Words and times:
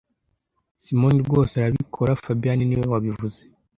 Simoni 0.83 1.19
rwose 1.27 1.53
arabikora 1.57 2.19
fabien 2.23 2.59
niwe 2.65 2.85
wabivuze 2.93 3.41